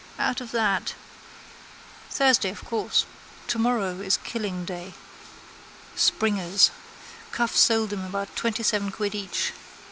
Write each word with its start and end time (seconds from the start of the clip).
out 0.17 0.41
of 0.41 0.49
that! 0.49 0.95
Thursday, 2.09 2.49
of 2.49 2.65
course. 2.65 3.05
Tomorrow 3.45 3.99
is 4.01 4.17
killing 4.17 4.65
day. 4.65 4.95
Springers. 5.95 6.71
Cuffe 7.31 7.55
sold 7.55 7.91
them 7.91 8.03
about 8.05 8.35
twentyseven 8.35 8.91
quid 8.91 9.13
each. 9.13 9.51